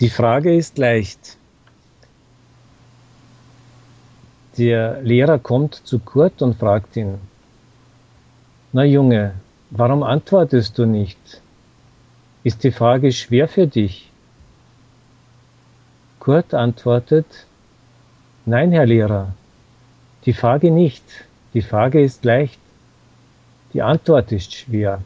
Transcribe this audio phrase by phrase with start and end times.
[0.00, 1.36] Die Frage ist leicht.
[4.56, 7.20] Der Lehrer kommt zu Kurt und fragt ihn,
[8.72, 9.34] na Junge,
[9.70, 11.40] warum antwortest du nicht?
[12.42, 14.10] Ist die Frage schwer für dich?
[16.18, 17.46] Kurt antwortet,
[18.46, 19.32] nein, Herr Lehrer,
[20.24, 21.04] die Frage nicht,
[21.54, 22.58] die Frage ist leicht,
[23.72, 25.02] die Antwort ist schwer.